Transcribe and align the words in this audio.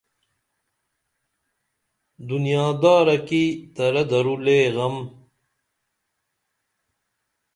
دنیادارہ 2.27 3.17
کی 3.27 3.43
ترہ 3.75 4.03
دور 4.09 4.27
لے 4.45 4.59
غم 4.75 4.95